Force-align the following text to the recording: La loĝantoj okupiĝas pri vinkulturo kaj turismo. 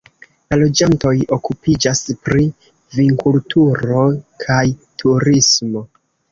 La 0.53 0.57
loĝantoj 0.61 1.11
okupiĝas 1.37 2.01
pri 2.29 2.47
vinkulturo 2.97 4.03
kaj 4.47 4.67
turismo. 5.05 5.89